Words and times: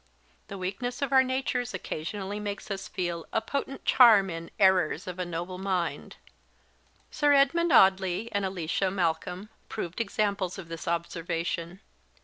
The 0.47 0.57
weakness 0.57 1.03
of 1.03 1.13
our 1.13 1.21
natures 1.21 1.75
occasionally 1.75 2.39
makes 2.39 2.71
us 2.71 2.87
feel 2.87 3.27
a 3.31 3.39
potent 3.39 3.85
charm 3.85 4.31
in 4.31 4.49
"errors 4.59 5.05
of 5.05 5.19
a 5.19 5.25
noble 5.25 5.59
mind." 5.59 6.15
Sir 7.11 7.33
Edmund 7.33 7.71
Audley 7.71 8.27
and 8.31 8.43
Alicia 8.43 8.89
Malcolm 8.89 9.49
proved 9.69 10.01
examples 10.01 10.57
of 10.57 10.69
this 10.69 10.87
observation. 10.87 11.81